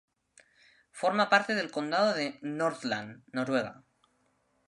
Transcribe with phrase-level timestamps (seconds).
[1.01, 3.83] Forma parte del condado de Nordland, Noruega.